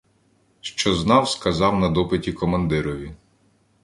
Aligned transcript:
Що 0.61 0.95
знав, 0.95 1.29
сказав 1.29 1.79
на 1.79 1.89
допиті 1.89 2.33
командирові. 2.33 3.15